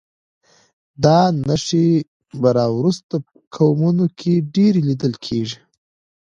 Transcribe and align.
دا 1.03 1.19
نښې 1.47 1.87
په 2.39 2.47
راوروسته 2.57 3.15
قومونو 3.55 4.05
کې 4.19 4.33
ډېرې 4.55 4.81
لیدل 4.89 5.13
کېږي. 5.25 5.57